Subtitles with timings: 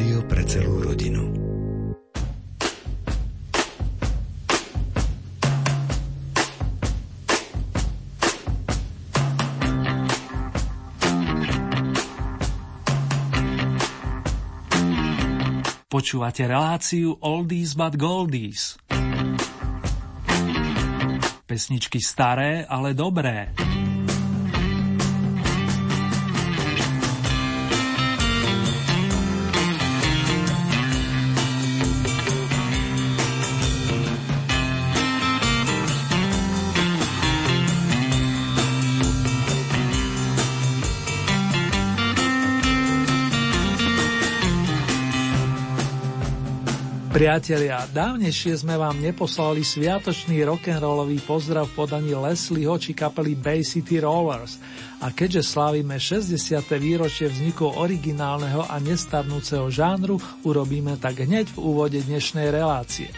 [0.00, 1.28] Rádio pre celú rodinu.
[15.92, 18.80] Počúvate reláciu Oldies but Goldies.
[21.44, 23.52] Pesničky staré, ale dobré.
[47.20, 54.00] Priatelia, dávnejšie sme vám neposlali sviatočný rock'n'rollový pozdrav v podaní Leslieho či kapely Bay City
[54.00, 54.56] Rollers.
[55.04, 56.32] A keďže slávime 60.
[56.80, 60.16] výročie vzniku originálneho a nestarnúceho žánru,
[60.48, 63.12] urobíme tak hneď v úvode dnešnej relácie.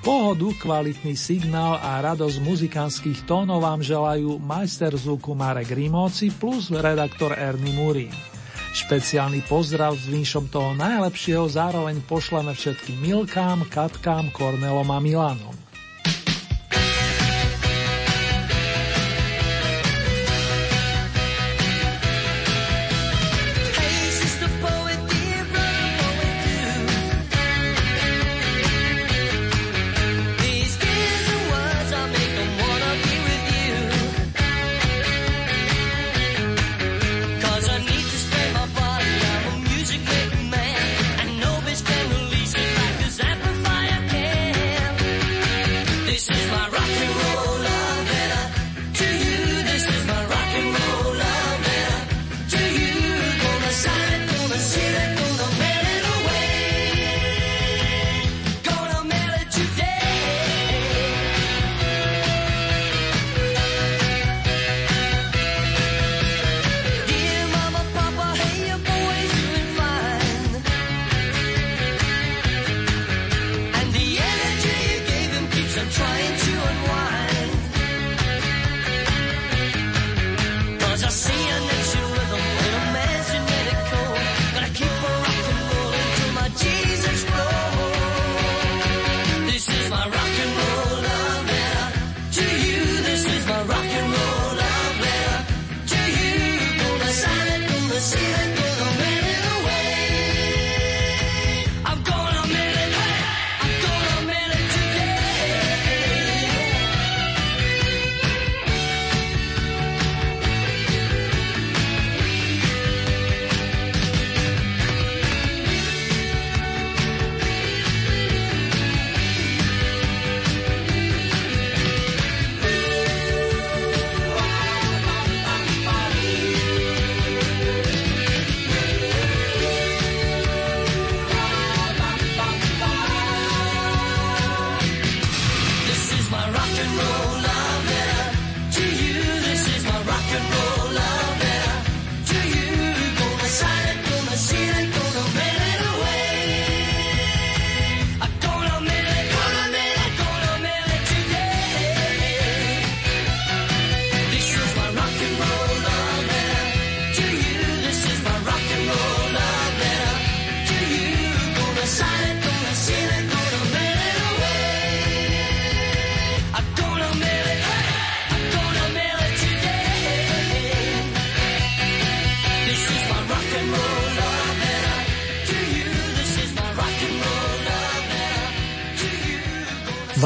[0.00, 7.36] Pohodu, kvalitný signál a radosť muzikánskych tónov vám želajú majster zvuku Marek Rimóci plus redaktor
[7.36, 8.33] Ernie Murín.
[8.74, 15.63] Špeciálny pozdrav s vinšom toho najlepšieho zároveň pošleme všetkým Milkám, Katkám, Kornelom a Milanom.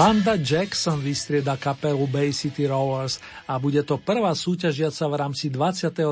[0.08, 6.08] Vanda Jackson vystrieda kapelu Bay City Rollers a bude to prvá súťažiaca v rámci 22.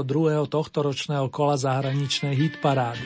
[0.52, 3.00] tohto ročného kola zahraničnej hitparády.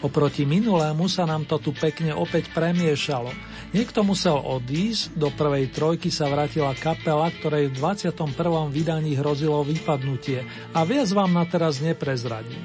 [0.00, 3.28] Oproti minulému sa nám to tu pekne opäť premiešalo.
[3.76, 8.24] Niekto musel odísť, do prvej trojky sa vrátila kapela, ktorej v 21.
[8.72, 10.40] vydaní hrozilo vypadnutie
[10.72, 12.64] a viac vám na teraz neprezradím.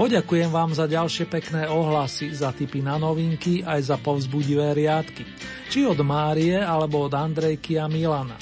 [0.00, 5.28] Poďakujem vám za ďalšie pekné ohlasy, za tipy na novinky aj za povzbudivé riadky
[5.68, 8.40] či od Márie alebo od Andrejky a Milana.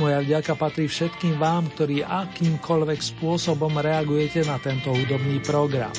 [0.00, 5.92] Moja vďaka patrí všetkým vám, ktorí akýmkoľvek spôsobom reagujete na tento hudobný program.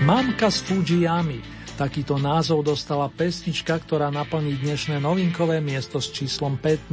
[0.00, 6.92] Mamka z Fujiyami Takýto názov dostala pesnička, ktorá naplní dnešné novinkové miesto s číslom 15.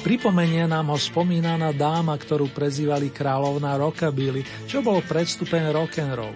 [0.00, 6.32] Pripomenie nám ho spomínaná dáma, ktorú prezývali kráľovná rockabilly, čo bol predstupen rock'n'roll.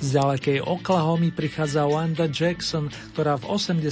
[0.00, 3.84] Z ďalekej Oklahomy prichádza Wanda Jackson, ktorá v 80.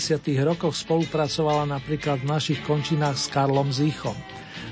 [0.49, 4.17] rokoch spolupracovala napríklad v našich končinách s Karlom Zichom.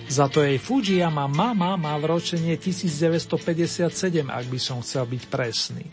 [0.09, 5.85] Za to jej Fujiyama mama má v ročenie 1957, ak by som chcel byť presný.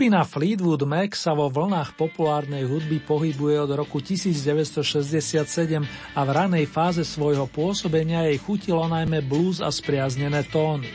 [0.00, 5.36] Skupina Fleetwood Mac sa vo vlnách populárnej hudby pohybuje od roku 1967
[6.16, 10.88] a v ranej fáze svojho pôsobenia jej chutilo najmä blues a spriaznené tóny.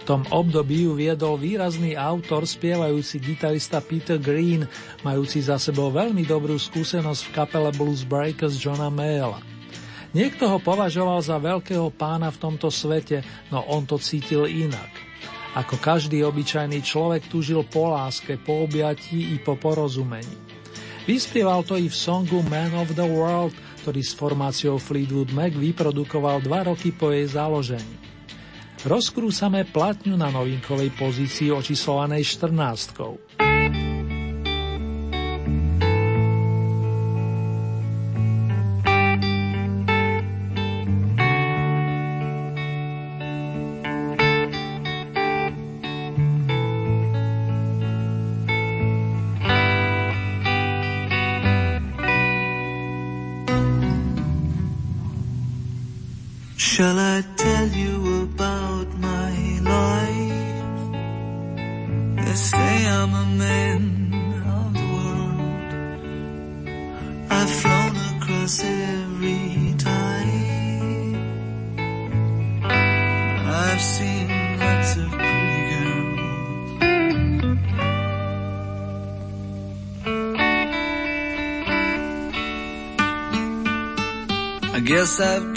[0.00, 4.64] V tom období ju viedol výrazný autor, spievajúci gitarista Peter Green,
[5.04, 9.44] majúci za sebou veľmi dobrú skúsenosť v kapele Blues Breakers Johna Mayla.
[10.16, 13.20] Niekto ho považoval za veľkého pána v tomto svete,
[13.52, 14.89] no on to cítil inak.
[15.58, 20.38] Ako každý obyčajný človek tužil po láske, po objatí i po porozumení.
[21.10, 23.50] Vyspieval to i v songu Man of the World,
[23.82, 27.98] ktorý s formáciou Fleetwood Mac vyprodukoval dva roky po jej založení.
[28.86, 33.49] Rozkrúsame platňu na novinkovej pozícii očíslovanej 14.
[85.16, 85.49] Seven.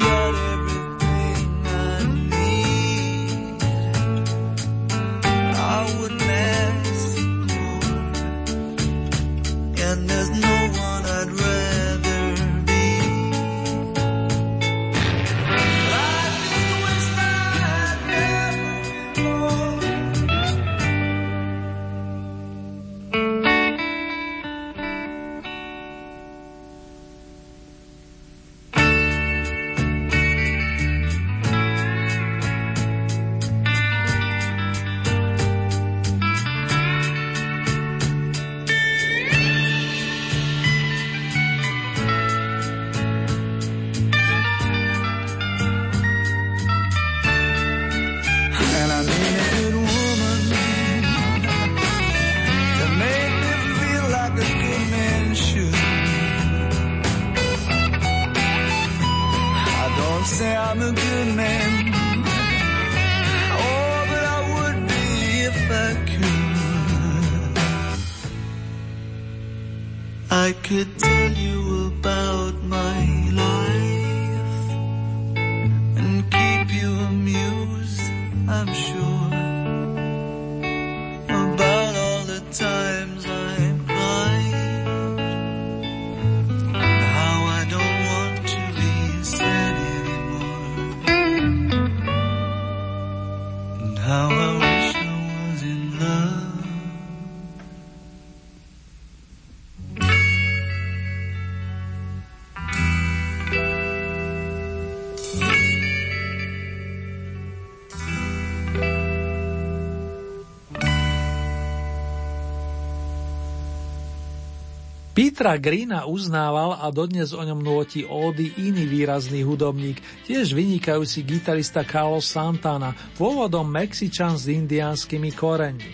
[115.43, 121.83] Petra Greena uznával a dodnes o ňom nôti ódy iný výrazný hudobník, tiež vynikajúci gitarista
[121.83, 125.93] Carlos Santana, pôvodom Mexičan s indiánskymi koreňmi.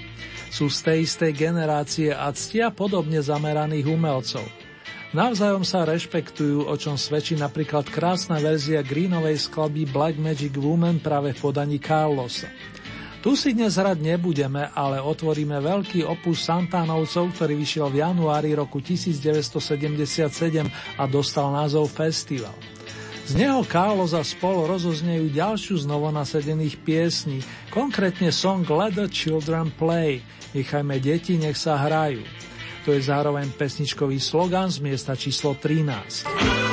[0.53, 4.45] Sú z tej istej generácie a ctia podobne zameraných umelcov.
[5.17, 11.33] Navzájom sa rešpektujú, o čom svedčí napríklad krásna verzia Greenovej skladby Black Magic Woman práve
[11.33, 12.53] v podaní Carlosa.
[13.19, 18.79] Tu si dnes hrať nebudeme, ale otvoríme veľký opus Santánovcov, ktorý vyšiel v januári roku
[18.79, 20.31] 1977
[20.95, 22.55] a dostal názov Festival.
[23.27, 29.75] Z neho Carlos a spolu rozoznejú ďalšiu z novonasedených piesní, konkrétne song Let the Children
[29.75, 30.23] Play,
[30.55, 32.23] nechajme deti, nech sa hrajú.
[32.87, 36.68] To je zároveň pesničkový slogan z miesta číslo 13.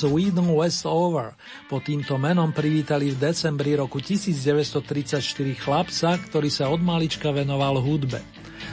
[0.00, 1.36] Sweden Westover.
[1.68, 5.20] Pod týmto menom privítali v decembri roku 1934
[5.60, 8.24] chlapca, ktorý sa od malička venoval hudbe.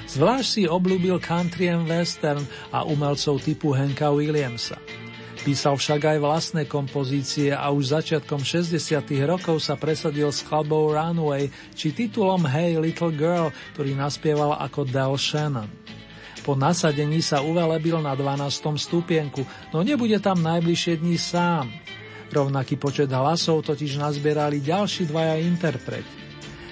[0.08, 2.40] Zvlášť si obľúbil country and western
[2.72, 4.80] a umelcov typu Henka Williamsa.
[5.44, 8.80] Písal však aj vlastné kompozície a už začiatkom 60.
[9.28, 15.20] rokov sa presadil s skladbou Runway či titulom Hey Little Girl, ktorý naspieval ako Del
[15.20, 15.68] Shannon.
[16.48, 18.80] Po nasadení sa uvelebil na 12.
[18.80, 19.44] stupienku,
[19.76, 21.68] no nebude tam najbližšie dní sám.
[22.32, 26.08] Rovnaký počet hlasov totiž nazbierali ďalší dvaja interpreti.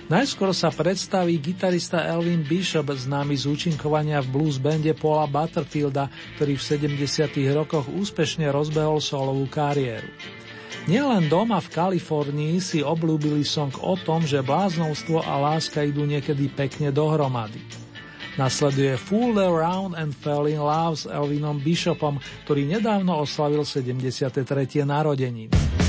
[0.07, 6.07] Najskôr sa predstaví gitarista Elvin Bishop, známy z účinkovania v blues bande Paula Butterfielda,
[6.39, 6.63] ktorý v
[6.95, 7.35] 70.
[7.51, 10.07] rokoch úspešne rozbehol solovú kariéru.
[10.87, 16.47] Nielen doma v Kalifornii si oblúbili song o tom, že bláznovstvo a láska idú niekedy
[16.47, 17.84] pekne dohromady.
[18.35, 24.35] Nasleduje Fool Around and Fell in Love s Elvinom Bishopom, ktorý nedávno oslavil 73.
[24.83, 25.84] narodeniny.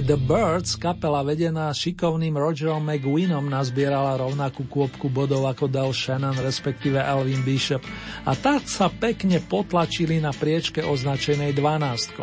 [0.00, 6.40] Aj The Birds, kapela vedená šikovným Rogerom McGuinom, nazbierala rovnakú kôpku bodov ako Del Shannon,
[6.40, 7.84] respektíve Alvin Bishop
[8.24, 12.16] a tak sa pekne potlačili na priečke označenej 12.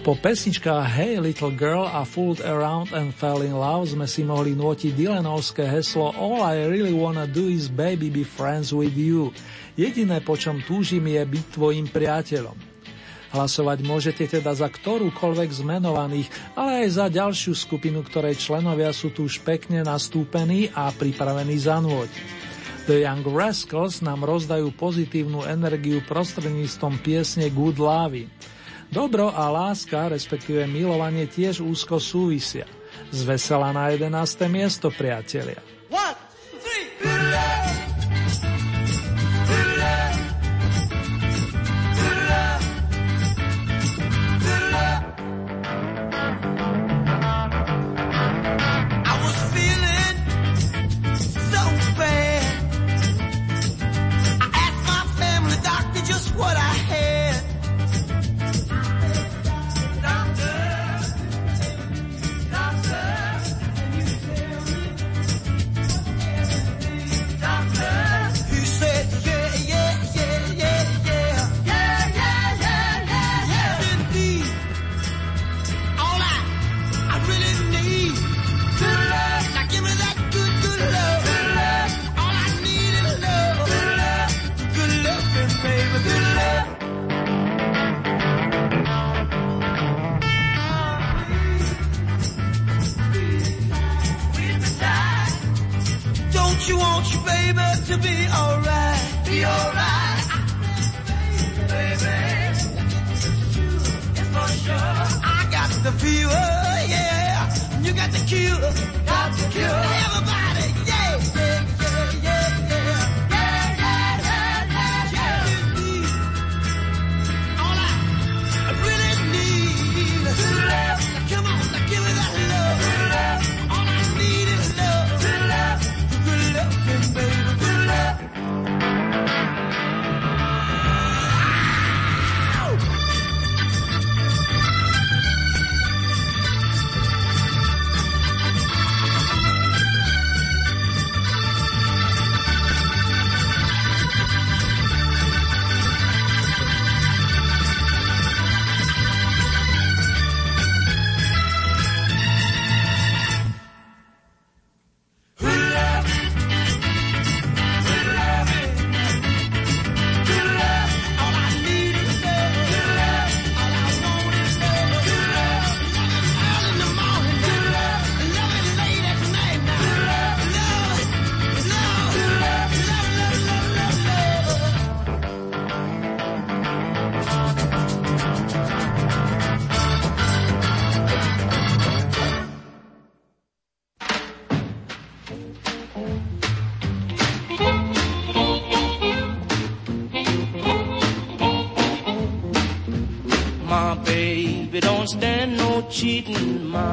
[0.00, 4.56] Po pesničkách Hey Little Girl a Fooled Around and Fell in Love sme si mohli
[4.56, 9.28] nôtiť Dylanovské heslo All I really wanna do is baby be friends with you.
[9.76, 12.73] Jediné, po čom túžim, je byť tvojim priateľom.
[13.34, 19.10] Hlasovať môžete teda za ktorúkoľvek z menovaných, ale aj za ďalšiu skupinu, ktorej členovia sú
[19.10, 22.06] tu už pekne nastúpení a pripravení zanúť.
[22.86, 28.30] The Young Rascals nám rozdajú pozitívnu energiu prostredníctvom piesne Good Love.
[28.94, 32.70] Dobro a láska, respektíve milovanie tiež úzko súvisia.
[33.10, 34.14] Zvesela na 11.
[34.46, 35.58] miesto, priatelia.
[35.90, 36.14] One,
[36.62, 37.73] three,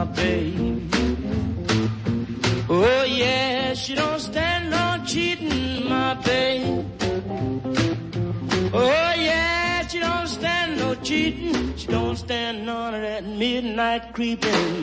[0.02, 0.90] my baby.
[2.70, 6.86] Oh yeah, she don't stand no cheating, my baby.
[8.74, 11.76] Oh yeah, she don't stand no cheating.
[11.78, 14.81] She don't stand none of that midnight creeping,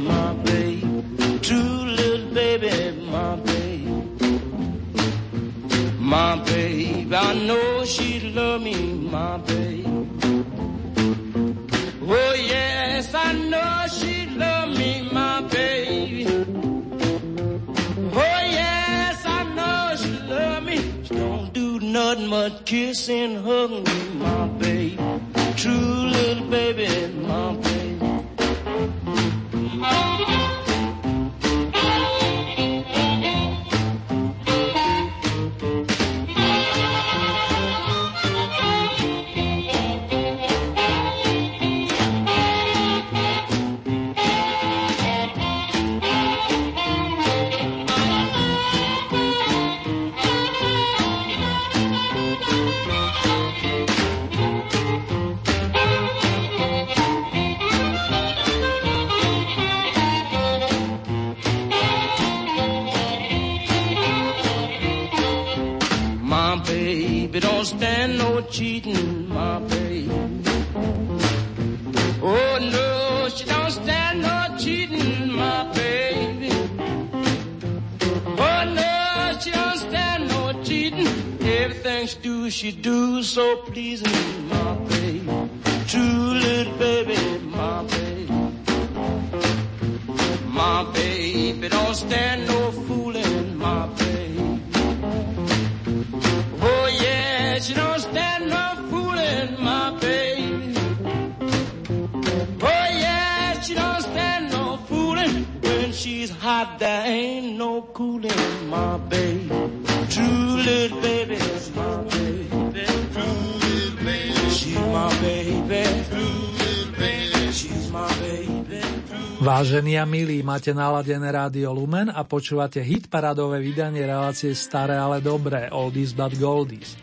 [119.69, 125.21] Vážení a milí, máte naladené rádio Lumen a počúvate hit paradové vydanie relácie Staré, ale
[125.21, 126.97] dobré, Oldies but Goldies.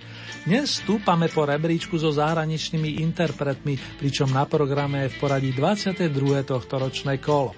[0.50, 6.10] Dnes stúpame po rebríčku so zahraničnými interpretmi, pričom na programe je v poradí 22.
[6.42, 7.54] tohto ročné kolo.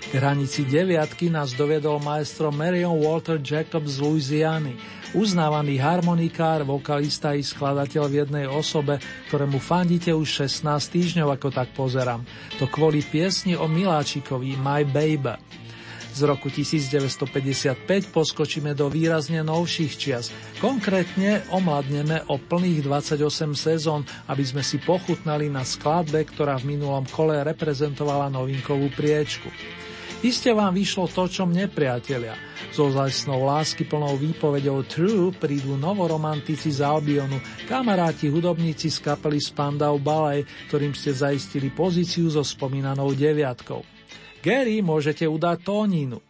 [0.00, 4.74] K hranici deviatky nás doviedol maestro Marion Walter Jacob z Louisiany,
[5.12, 8.96] uznávaný harmonikár, vokalista i skladateľ v jednej osobe,
[9.28, 12.24] ktorému fandíte už 16 týždňov, ako tak pozerám.
[12.56, 15.36] To kvôli piesni o Miláčikovi My Baby.
[16.10, 20.34] Z roku 1955 poskočíme do výrazne novších čias.
[20.58, 27.06] Konkrétne omladneme o plných 28 sezón, aby sme si pochutnali na skladbe, ktorá v minulom
[27.06, 29.46] kole reprezentovala novinkovú priečku.
[30.20, 32.36] Iste vám vyšlo to, čo mne priatelia.
[32.76, 39.96] So zajstnou lásky plnou výpovedou True prídu novoromantici z Albionu, kamaráti hudobníci z kapely Spandau
[39.96, 43.80] Ballet, ktorým ste zaistili pozíciu so spomínanou deviatkou.
[44.44, 46.20] Gary môžete udať tóninu.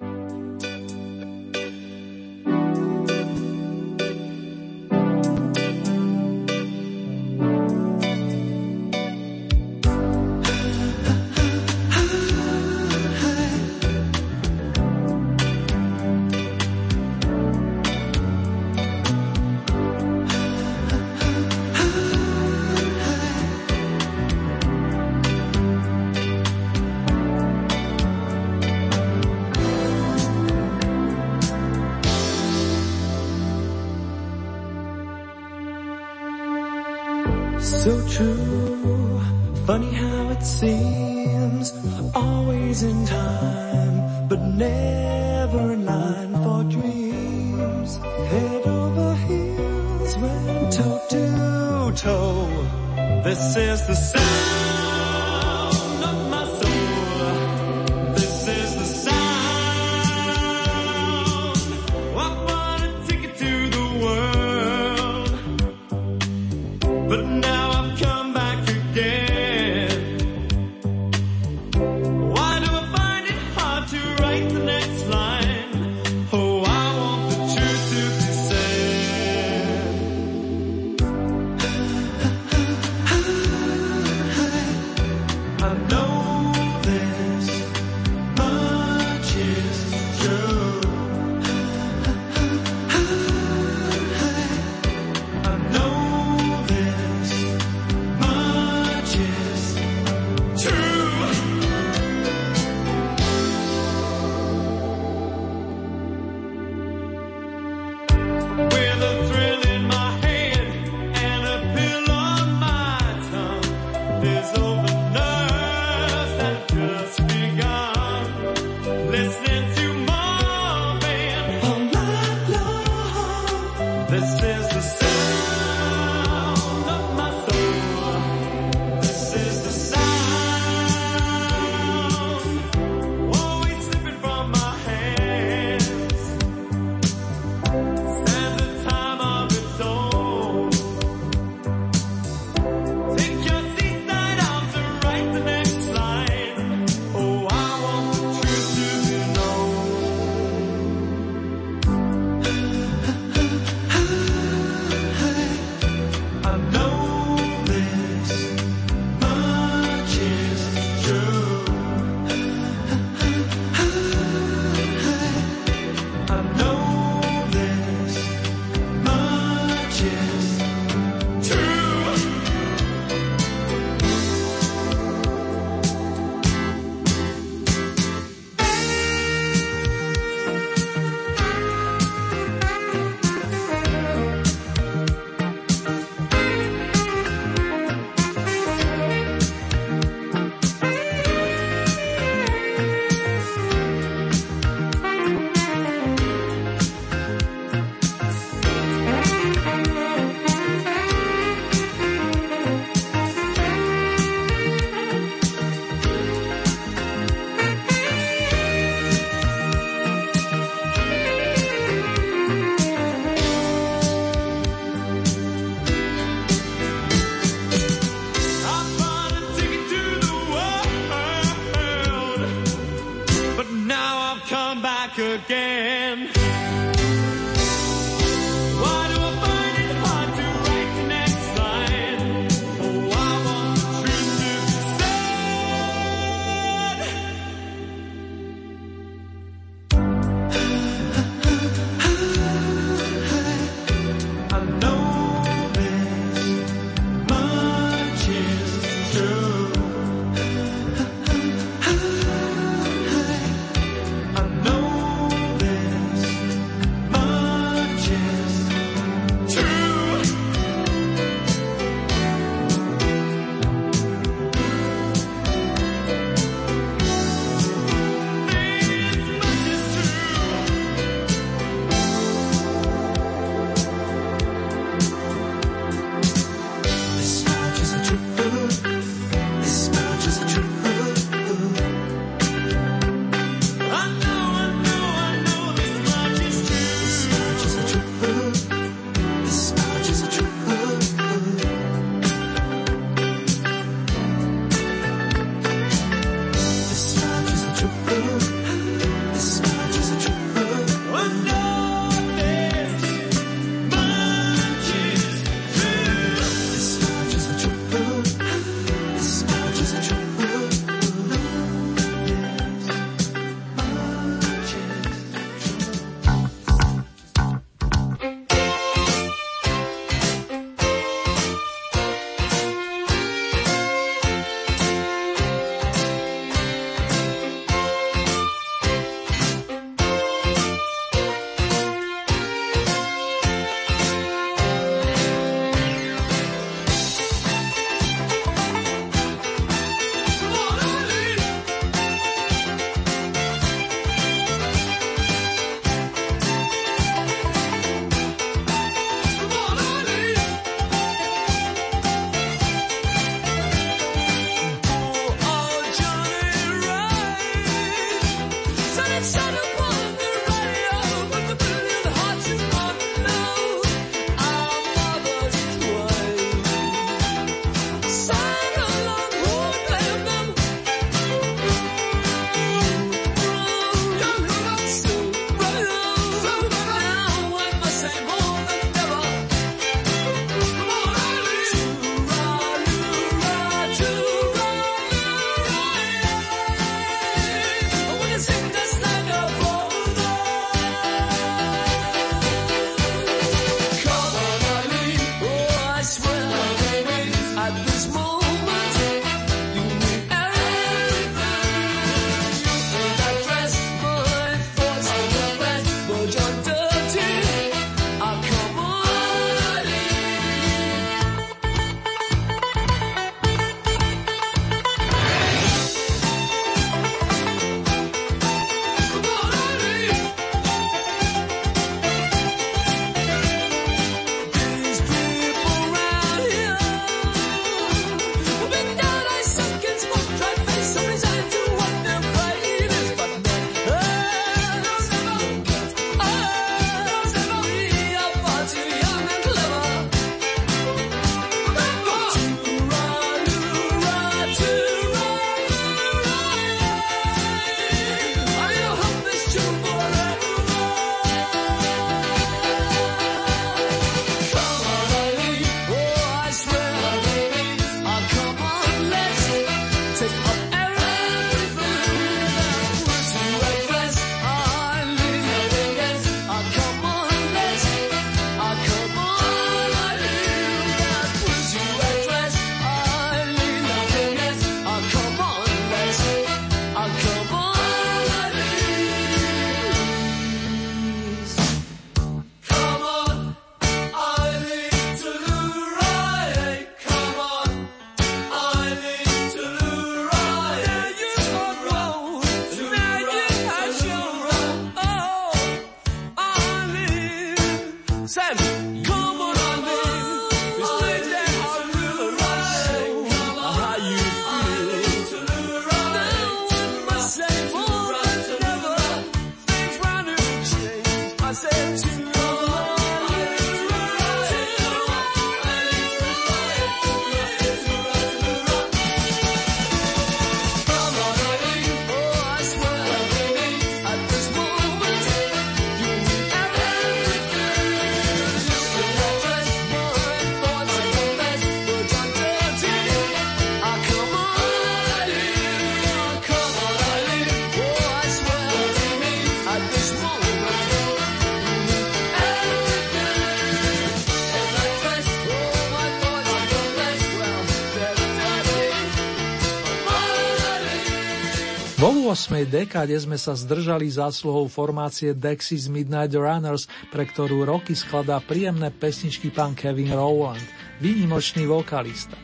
[552.61, 552.69] 8.
[552.69, 559.48] dekáde sme sa zdržali zásluhou formácie Dexys Midnight Runners, pre ktorú roky skladá príjemné pesničky
[559.48, 560.61] pán Kevin Rowland,
[561.00, 562.37] výnimočný vokalista.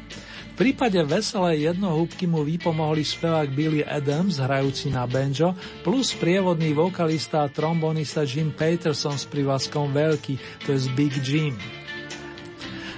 [0.56, 5.52] V prípade veselej jednohúbky mu vypomohli spevák Billy Adams, hrajúci na banjo,
[5.84, 11.60] plus prievodný vokalista a trombonista Jim Peterson s privlaskom Veľký, to je Big Jim.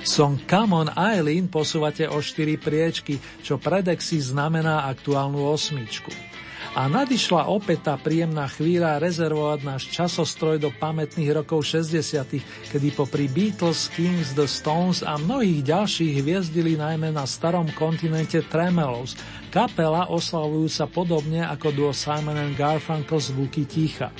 [0.06, 6.27] Song Come on Eileen posúvate o 4 priečky, čo pre Dexy znamená aktuálnu osmičku.
[6.76, 13.24] A nadišla opäť tá príjemná chvíľa rezervovať náš časostroj do pamätných rokov 60., kedy popri
[13.24, 19.16] Beatles, Kings, The Stones a mnohých ďalších hviezdili najmä na starom kontinente Tremelos,
[19.48, 24.12] kapela oslavujúca podobne ako duo Simon and Garfunkel zvuky ticha.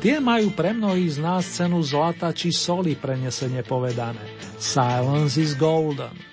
[0.00, 4.22] Tie majú pre mnohých z nás cenu zlata či soli prenesene povedané.
[4.56, 6.29] Silence is golden.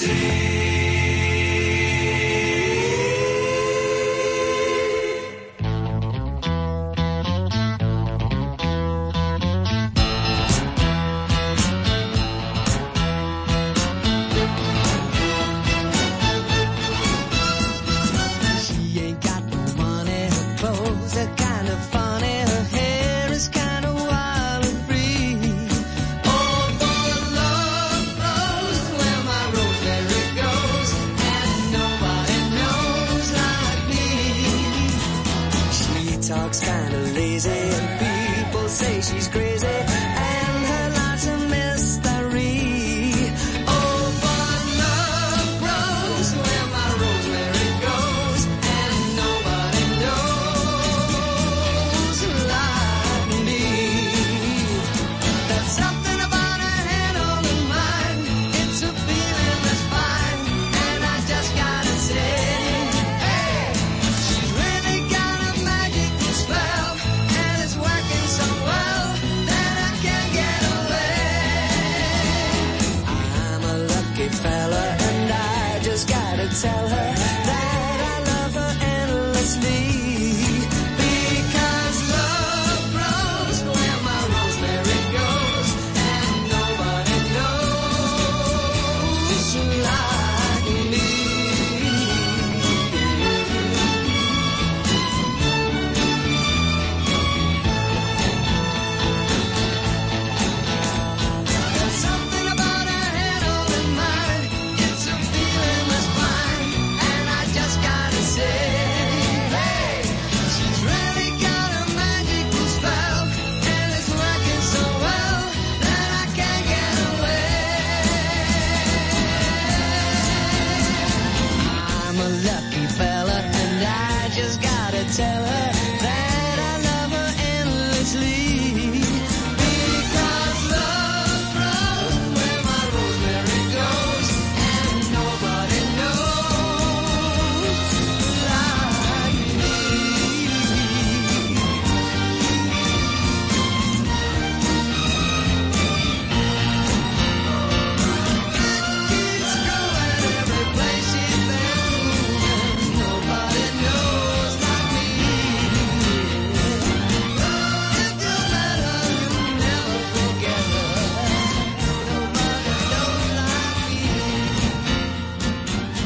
[0.00, 0.69] see.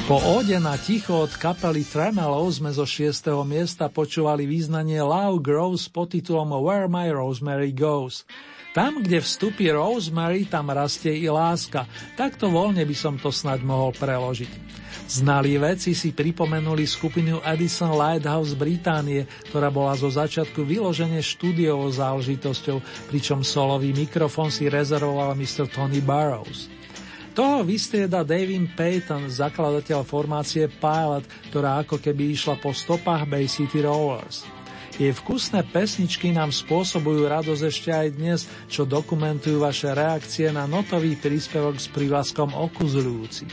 [0.05, 3.25] Po óde na ticho od kapely Tremolo sme zo 6.
[3.49, 8.29] miesta počúvali význanie Love Grows pod titulom Where My Rosemary Goes.
[8.77, 11.89] Tam, kde vstupí Rosemary, tam rastie i láska.
[12.21, 14.53] Takto voľne by som to snad mohol preložiť.
[15.09, 23.09] Znalí veci si pripomenuli skupinu Edison Lighthouse Británie, ktorá bola zo začiatku vyložene štúdiovou záležitosťou,
[23.09, 25.65] pričom solový mikrofón si rezervoval Mr.
[25.73, 26.74] Tony Burrows.
[27.35, 33.83] Toho vystrieda David Payton, zakladateľ formácie Pilot, ktorá ako keby išla po stopách Bay City
[33.83, 34.47] Rollers.
[34.95, 41.19] Jej vkusné pesničky nám spôsobujú radosť ešte aj dnes, čo dokumentujú vaše reakcie na notový
[41.19, 43.51] príspevok s prívlaskom okuzľujúci.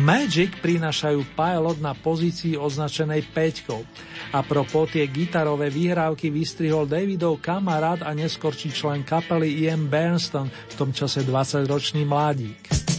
[0.00, 3.84] Magic prinášajú pilot na pozícii označenej peťkou.
[4.32, 10.74] A propos tie gitarové výhrávky vystrihol Davidov kamarát a neskorčí člen kapely Ian Bernston, v
[10.74, 12.93] tom čase 20-ročný mladík.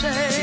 [0.00, 0.39] say.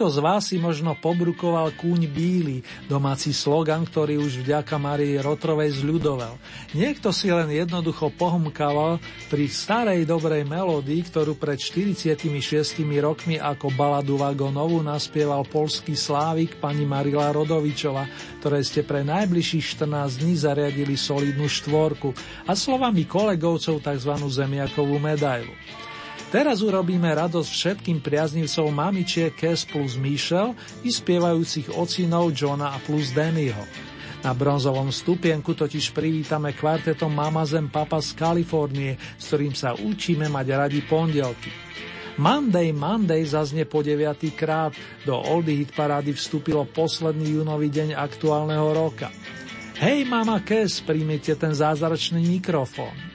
[0.00, 5.76] Niekto z vás si možno pobrukoval kúň bíly, domáci slogan, ktorý už vďaka Marii Rotrovej
[5.84, 6.40] zľudovel.
[6.72, 8.96] Niekto si len jednoducho pohmkával
[9.28, 12.16] pri starej dobrej melódii, ktorú pred 46
[12.96, 18.08] rokmi ako baladu vagónovu naspieval polský slávik pani Marila Rodovičova,
[18.40, 22.16] ktoré ste pre najbližších 14 dní zariadili solidnú štvorku
[22.48, 24.12] a slovami kolegovcov tzv.
[24.16, 25.52] zemiakovú medailu.
[26.30, 30.54] Teraz urobíme radosť všetkým priaznivcom mamičiek Kes plus Michelle
[30.86, 33.66] i spievajúcich ocinov Johna a plus Dannyho.
[34.22, 40.30] Na bronzovom stupienku totiž privítame kvartetom Mama Zem Papa z Kalifornie, s ktorým sa učíme
[40.30, 41.50] mať radi pondelky.
[42.14, 44.30] Monday, Monday zaznie po 9.
[44.38, 44.70] krát.
[45.02, 49.10] Do Oldy Hit parády vstúpilo posledný junový deň aktuálneho roka.
[49.82, 53.09] Hej, mama Kes, príjmite ten zázračný mikrofón.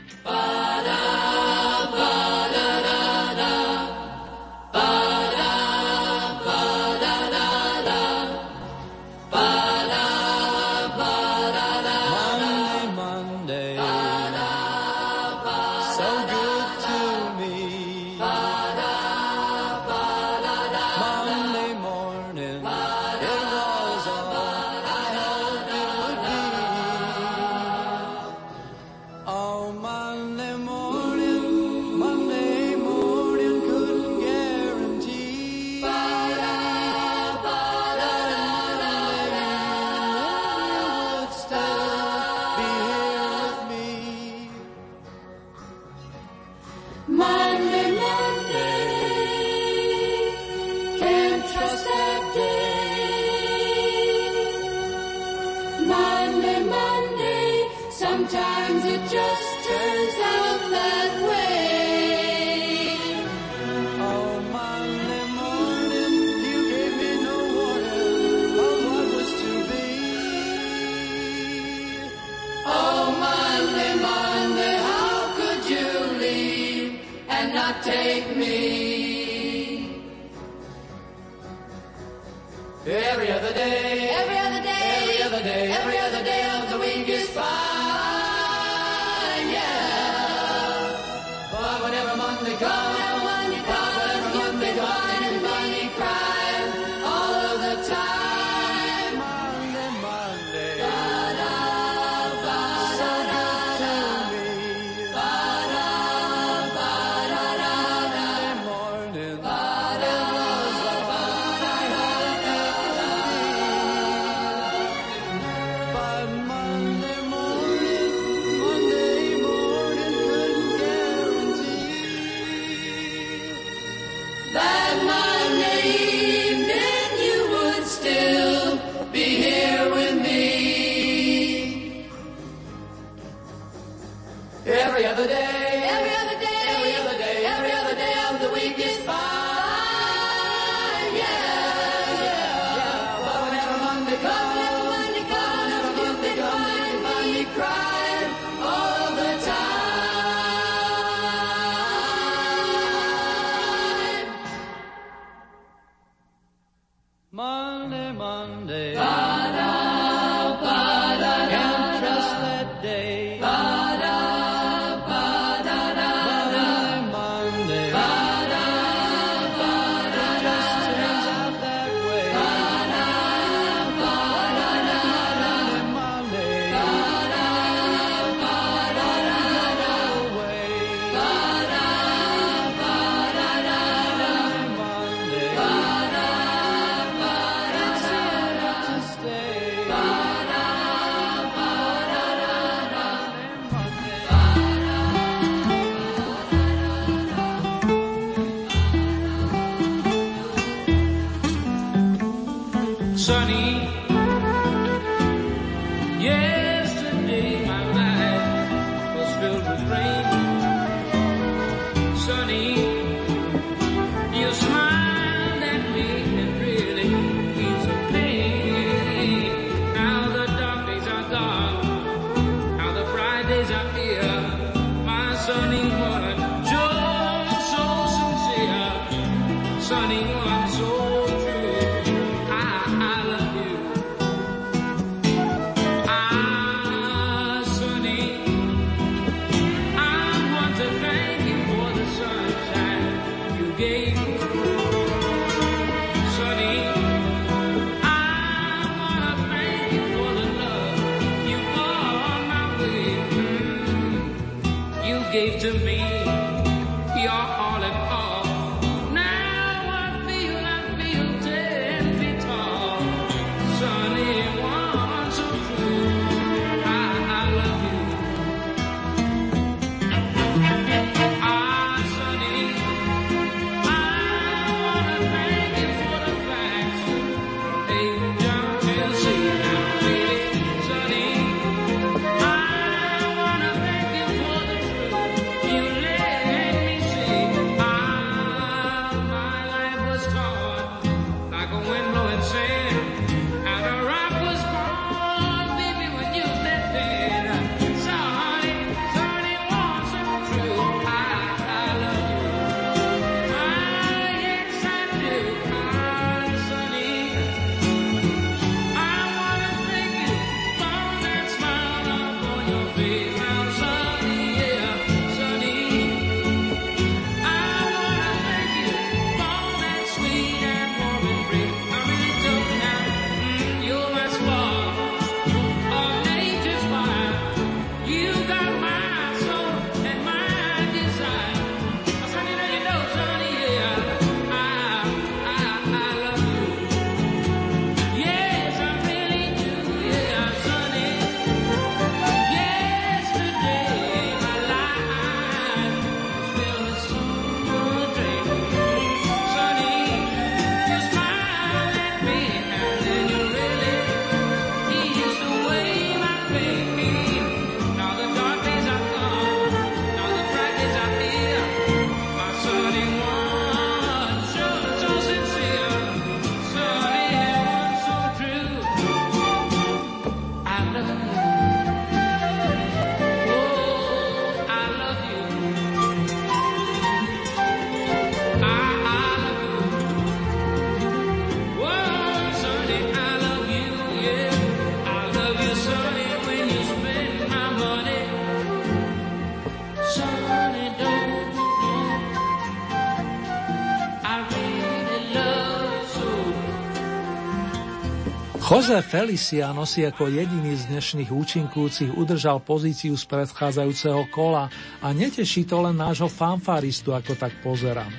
[398.75, 404.67] Jose Feliciano si ako jediný z dnešných účinkujúcich udržal pozíciu z predchádzajúceho kola
[404.99, 408.11] a neteší to len nášho fanfaristu, ako tak pozerám.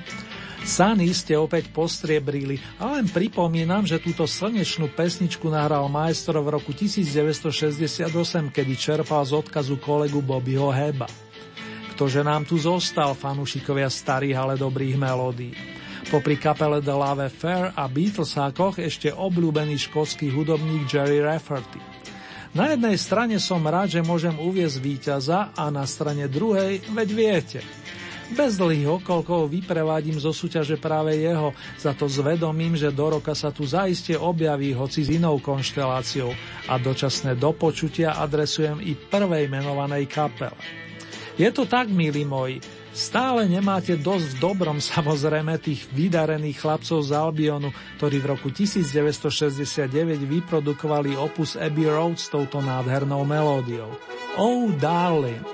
[0.65, 6.73] Sany ste opäť postriebrili a len pripomínam, že túto slnečnú pesničku nahral majstro v roku
[6.73, 8.09] 1968,
[8.49, 11.05] kedy čerpal z odkazu kolegu Bobbyho Heba.
[11.93, 15.76] Ktože nám tu zostal, fanúšikovia starých, ale dobrých melódií.
[16.07, 21.83] Popri kapele The Lave Fair a Beatlesákoch ešte obľúbený škótsky hudobník Jerry Rafferty.
[22.55, 27.59] Na jednej strane som rád, že môžem uviezť víťaza a na strane druhej, veď viete.
[28.31, 33.51] Bez dlhých okolkov vyprevádim zo súťaže práve jeho, za to zvedomím, že do roka sa
[33.51, 36.31] tu zaiste objaví hoci s inou konšteláciou
[36.71, 40.59] a dočasné dopočutia adresujem i prvej menovanej kapele.
[41.35, 42.63] Je to tak, milí moji,
[42.97, 47.69] Stále nemáte dosť v dobrom samozrejme tých vydarených chlapcov z Albionu,
[48.01, 49.85] ktorí v roku 1969
[50.25, 53.93] vyprodukovali opus Abbey Road s touto nádhernou melódiou.
[54.33, 55.45] Oh, darling!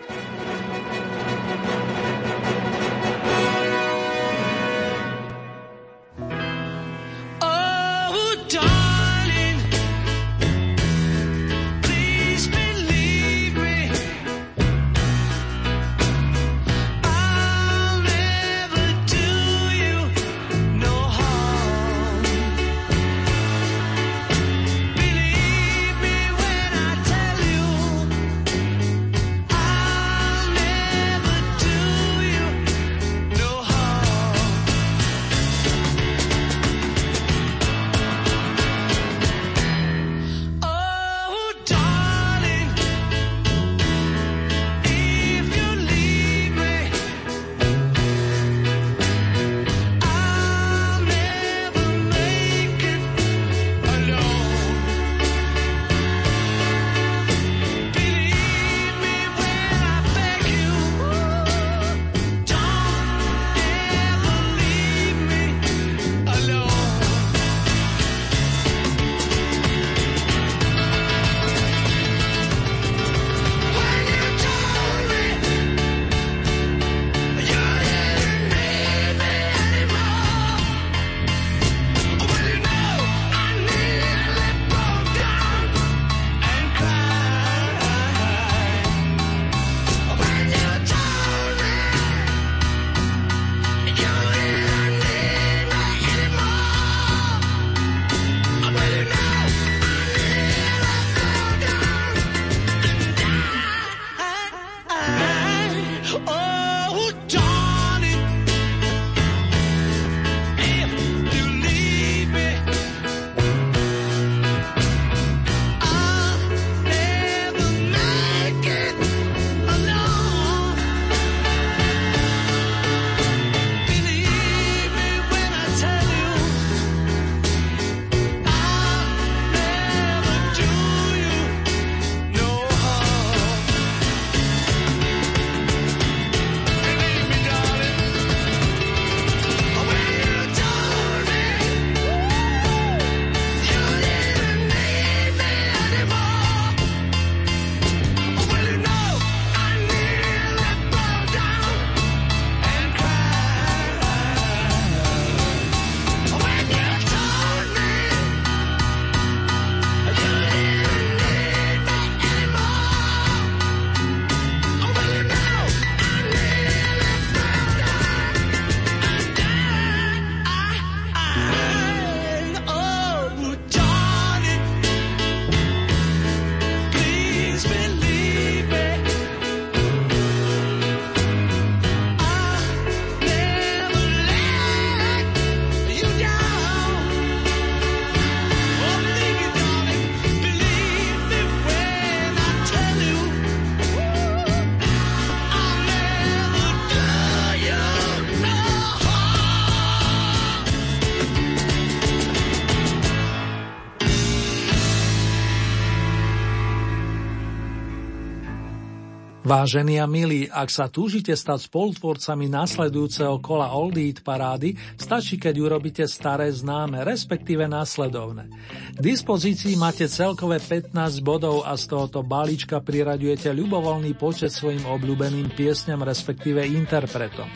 [209.43, 215.59] Vážení a milí, ak sa túžite stať spolutvorcami nasledujúceho kola Old Eat parády, stačí, keď
[215.59, 218.47] urobíte staré známe, respektíve následovné.
[218.95, 225.51] K dispozícii máte celkové 15 bodov a z tohoto balíčka priraďujete ľubovoľný počet svojim obľúbeným
[225.51, 227.51] piesňam, respektíve interpretom.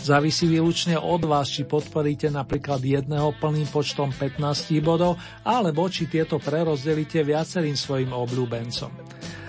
[0.00, 4.40] Závisí výlučne od vás, či podporíte napríklad jedného plným počtom 15
[4.80, 8.92] bodov, alebo či tieto prerozdelíte viacerým svojim obľúbencom.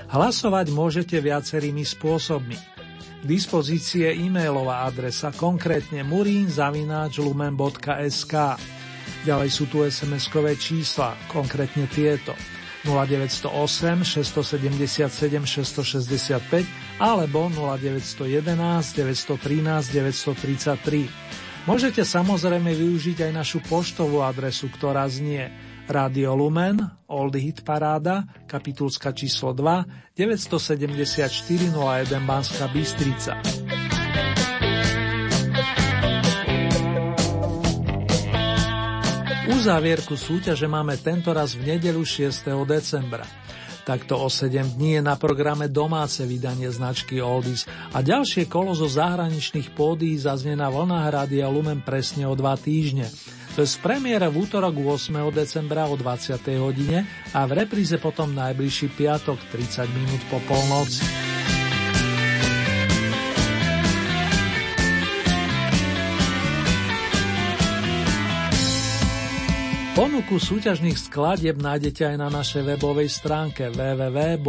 [0.08, 2.56] Hlasovať môžete viacerými spôsobmi.
[3.18, 8.34] K dispozícii je e-mailová adresa, konkrétne murinzavináčlumen.sk.
[9.28, 12.32] Ďalej sú tu SMS-kové čísla, konkrétne tieto
[12.88, 15.12] 0908 677
[15.44, 16.64] 665
[17.04, 18.24] alebo 0911
[18.96, 21.68] 913 933.
[21.68, 25.52] Môžete samozrejme využiť aj našu poštovú adresu, ktorá znie
[25.88, 33.40] Radio Lumen, Old Hit Paráda, kapitulska číslo 2, 974 01 Banská Bystrica.
[39.48, 42.52] Uzávierku súťaže máme tentoraz v nedelu 6.
[42.68, 43.24] decembra.
[43.88, 47.64] Takto o 7 dní je na programe domáce vydanie značky Oldies
[47.96, 53.08] a ďalšie kolo zo zahraničných pódií zaznie na vlnách Lumen presne o dva týždne.
[53.58, 55.18] To je z premiéra v útorok 8.
[55.34, 56.38] decembra o 20.
[56.62, 61.27] hodine a v repríze potom najbližší piatok 30 minút po polnoci.
[69.98, 74.46] Ponuku súťažných skladieb nájdete aj na našej webovej stránke www.lumen.sk.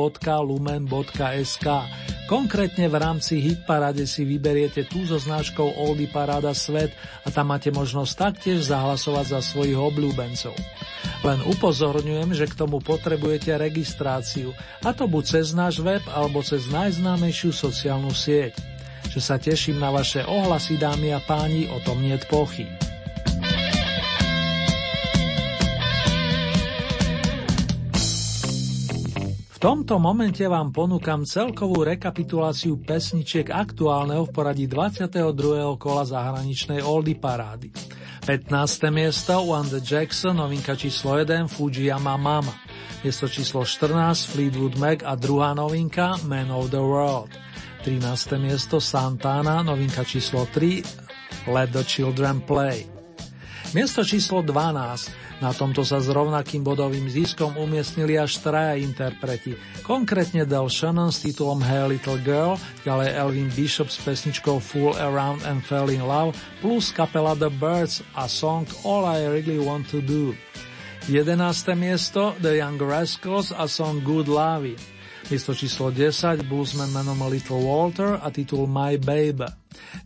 [2.28, 6.92] Konkrétne v rámci Hitparade si vyberiete tú so značkou Oldy Paráda Svet
[7.24, 10.52] a tam máte možnosť taktiež zahlasovať za svojich obľúbencov.
[11.24, 14.52] Len upozorňujem, že k tomu potrebujete registráciu,
[14.84, 18.52] a to buď cez náš web alebo cez najznámejšiu sociálnu sieť.
[19.08, 22.87] Že sa teším na vaše ohlasy, dámy a páni, o tom nie pochyb.
[29.58, 35.18] V tomto momente vám ponúkam celkovú rekapituláciu pesničiek aktuálneho v poradí 22.
[35.74, 37.74] kola zahraničnej Oldy parády.
[38.22, 38.54] 15.
[38.94, 42.54] miesto Wanda Jackson, novinka číslo 1 Fujiyama Mama.
[43.02, 47.34] Miesto číslo 14 Fleetwood Mac a druhá novinka Man of the World.
[47.82, 48.38] 13.
[48.38, 52.97] miesto Santana, novinka číslo 3 Let the Children Play.
[53.76, 60.48] Miesto číslo 12 na tomto sa s rovnakým bodovým ziskom umiestnili až traja interpreti, konkrétne
[60.48, 62.56] Del Shannon s titulom Hey Little Girl,
[62.88, 66.32] ďalej Elvin Bishop s pesničkou Fool Around and Fell in Love,
[66.64, 70.32] plus kapela The Birds a song All I Really Want to Do.
[71.12, 71.36] 11.
[71.76, 74.80] miesto The Young Rascals a song Good Love.
[75.28, 79.52] Miesto číslo 10 bluesman menom Little Walter a titul My Baby.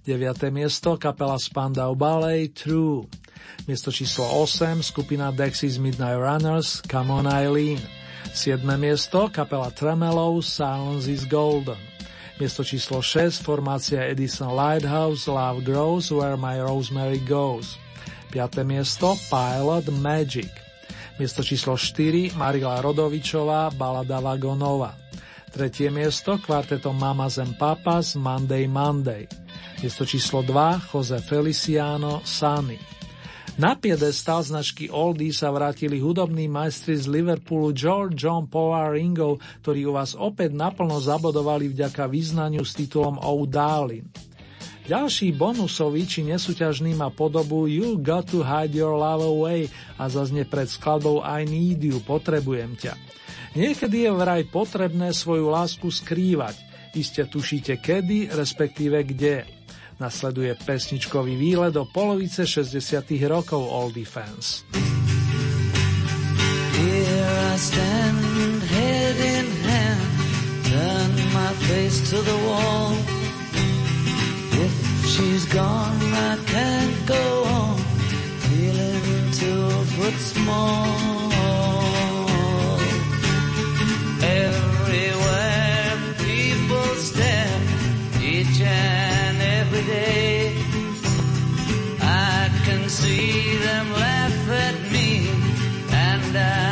[0.03, 0.51] 9.
[0.51, 3.22] miesto kapela Spandau Ballet True.
[3.67, 7.79] Miesto číslo 8 skupina Dexys Midnight Runners Come on Eileen.
[8.35, 8.65] 7.
[8.81, 11.79] miesto kapela Tremolo Silence is Golden.
[12.41, 17.79] Miesto číslo 6 formácia Edison Lighthouse Love Grows Where My Rosemary Goes.
[18.33, 18.65] 5.
[18.65, 20.51] miesto Pilot Magic.
[21.21, 24.97] Miesto číslo 4 Marila Rodovičová Balada Vagonova.
[25.53, 29.29] Tretie miesto kvarteto Mamas and Papas Monday Monday.
[29.85, 33.02] Miesto číslo 2 Jose Feliciano Sunny.
[33.61, 39.37] Na piedestal značky Oldie sa vrátili hudobní majstri z Liverpoolu George, John, Paul a Ringo,
[39.61, 44.09] ktorí u vás opäť naplno zabodovali vďaka význaniu s titulom Oh Darling.
[44.89, 49.69] Ďalší bonusový či nesúťažný má podobu You Got to Hide Your Love Away
[50.01, 52.97] a zaznie pred skladbou I Need You, potrebujem ťa.
[53.53, 56.57] Niekedy je vraj potrebné svoju lásku skrývať.
[56.97, 59.62] Iste tušíte kedy, respektíve kde.
[60.03, 63.07] Nasleduje pesničkový výlet do polovice 60.
[63.31, 64.67] rokov Oldie Fans.
[66.75, 70.11] Here I stand, head in hand,
[70.67, 72.99] turn my face to the wall.
[74.59, 74.75] If
[75.07, 77.79] she's gone, I can't go on,
[78.51, 81.22] feeling two foot small.
[92.01, 95.29] I can see them laugh at me,
[95.91, 96.72] and I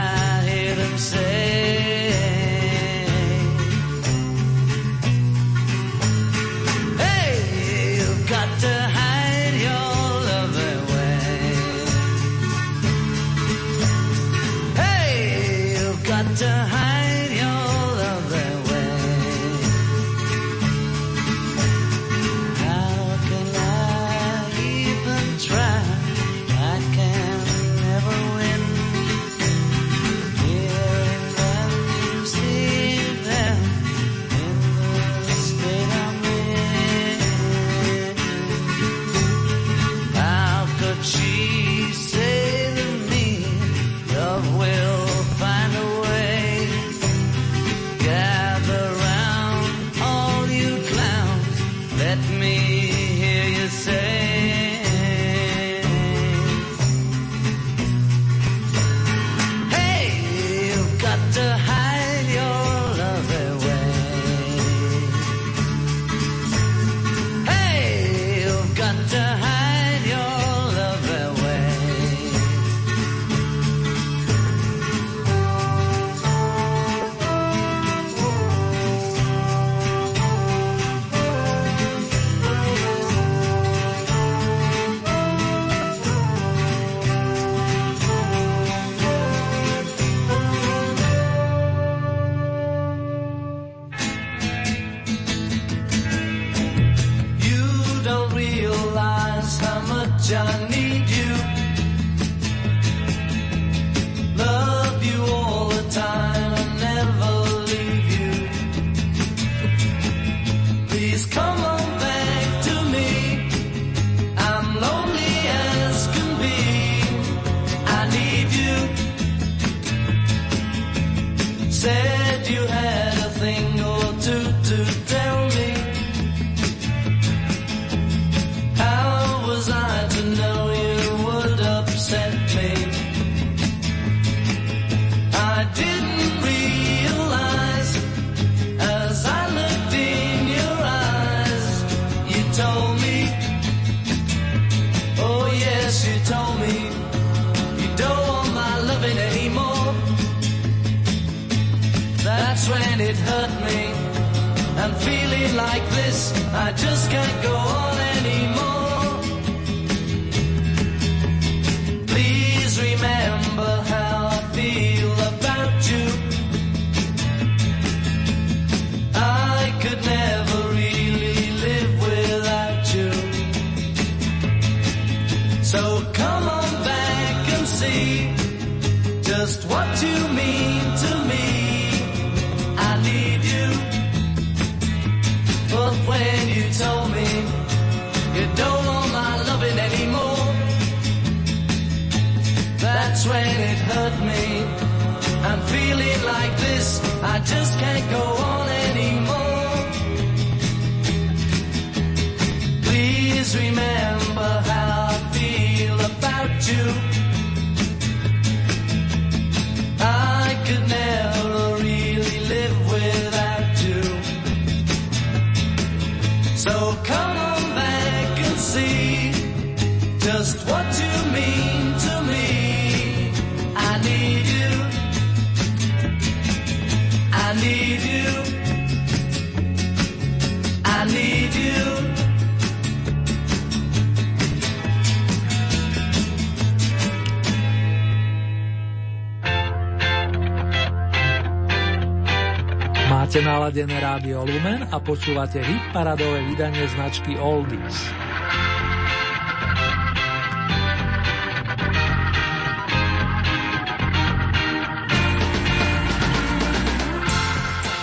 [243.30, 248.29] Máte naladené rádio Lumen a počúvate hit paradové vydanie značky Oldies.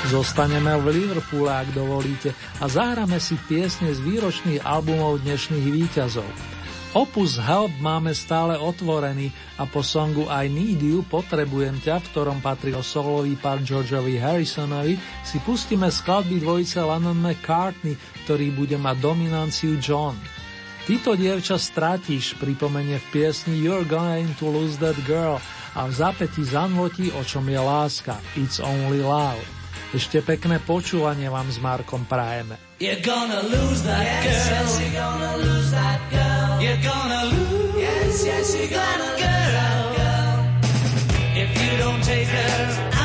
[0.07, 2.31] Zostaneme v Liverpoole, ak dovolíte,
[2.63, 6.23] a zahráme si piesne z výročných albumov dnešných výťazov.
[6.95, 12.39] Opus Help máme stále otvorený a po songu I Need You Potrebujem ťa, v ktorom
[12.39, 14.95] patril solový pár Georgeovi Harrisonovi,
[15.27, 20.15] si pustíme skladby dvojice Lennon McCartney, ktorý bude mať dominanciu John.
[20.87, 25.43] Tyto dievča stratíš, pripomenie v piesni You're going to lose that girl
[25.75, 29.56] a v zápäti zanvotí, o čom je láska, It's only love.
[29.95, 32.59] Ešte pekné počúvanie vám s Markom prajeme.
[32.83, 34.35] You're gonna lose that girl.
[34.35, 36.59] Yes, you're gonna lose that girl.
[36.59, 37.71] You're gonna lose.
[37.79, 40.33] Yes, yes, you're gonna girl.
[41.39, 42.96] If you don't take her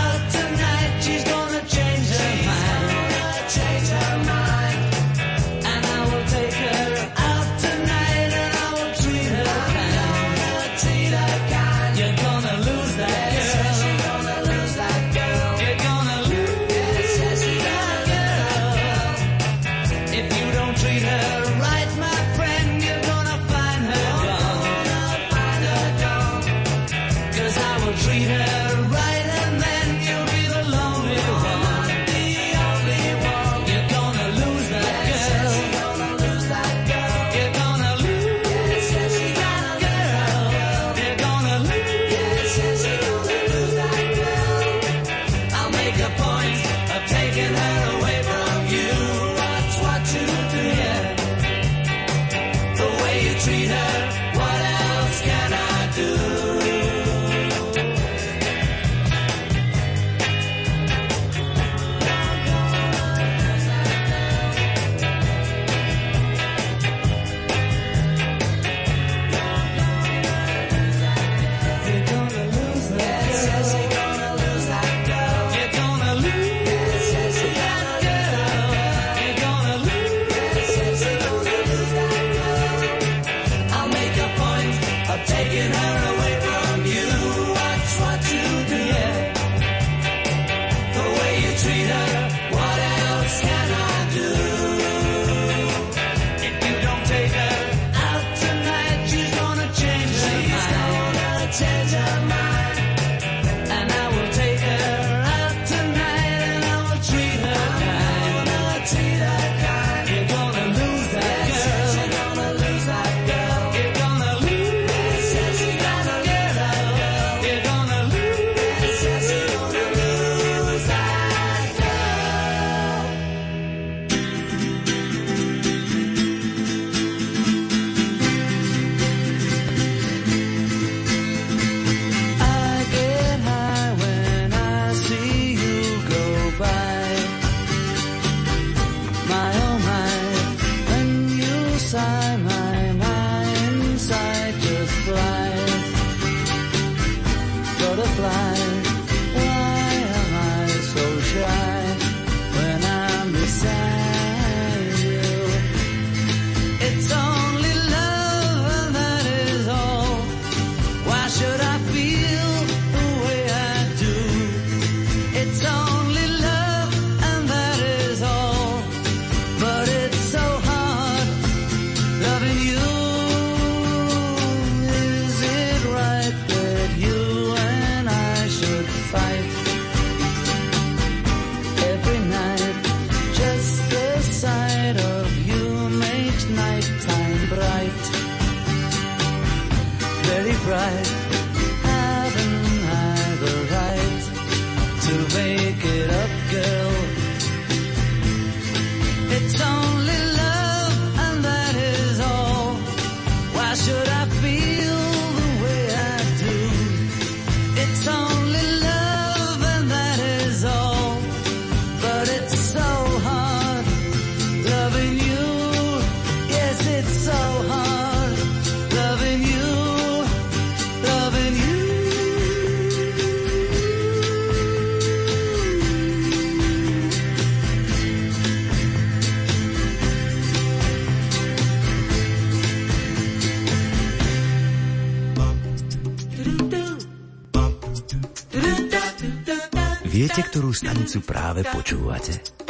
[240.73, 242.62] stanicu práve počúvate?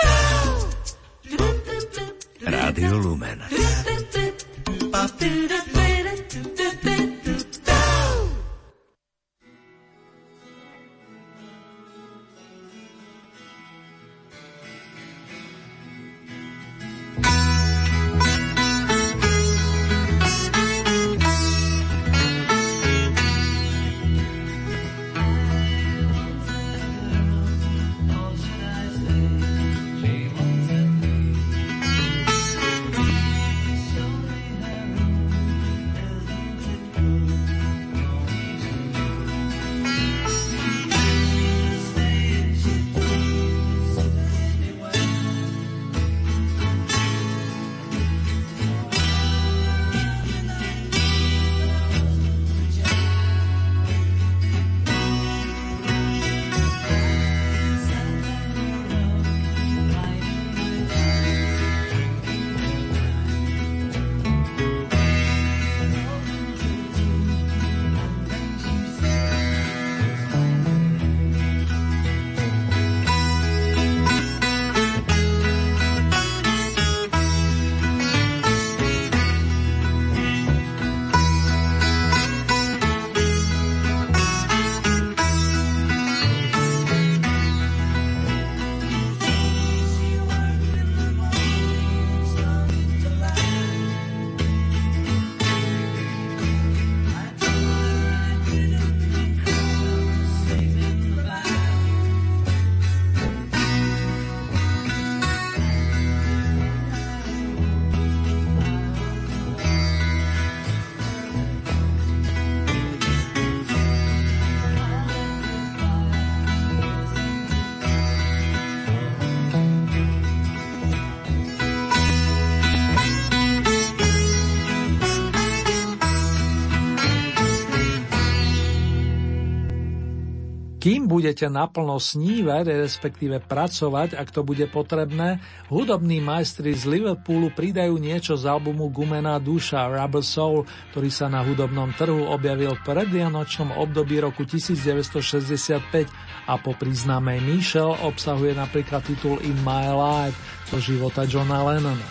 [130.93, 135.41] Kým budete naplno snívať, respektíve pracovať, ak to bude potrebné,
[135.73, 141.41] hudobní majstri z Liverpoolu pridajú niečo z albumu Gumená duša Rubber Soul, ktorý sa na
[141.49, 146.13] hudobnom trhu objavil v predvianočnom období roku 1965
[146.45, 150.37] a po príznamej Michelle obsahuje napríklad titul In My Life
[150.69, 152.09] zo života Johna Lennona.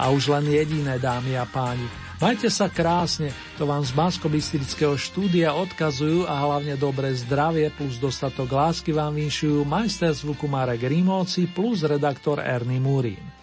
[0.00, 4.26] A už len jediné, dámy a páni, Majte sa krásne, to vám z bansko
[4.98, 11.46] štúdia odkazujú a hlavne dobré zdravie plus dostatok lásky vám vinšujú majster zvuku Marek Rímovci
[11.46, 13.37] plus redaktor Ernie Murín.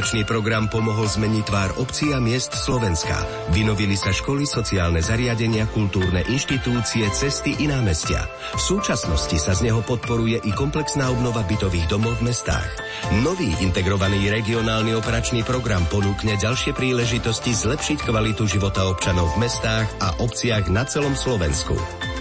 [0.00, 3.20] Operačný program pomohol zmeniť tvár obcí a miest Slovenska.
[3.52, 8.24] Vynovili sa školy, sociálne zariadenia, kultúrne inštitúcie, cesty i námestia.
[8.56, 12.80] V súčasnosti sa z neho podporuje i komplexná obnova bytových domov v mestách.
[13.20, 20.16] Nový integrovaný regionálny operačný program ponúkne ďalšie príležitosti zlepšiť kvalitu života občanov v mestách a
[20.24, 21.76] obciach na celom Slovensku.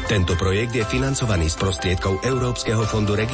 [0.09, 3.29] Tento projekt je financovaný z prostriedkov Európskeho fondu regionálneho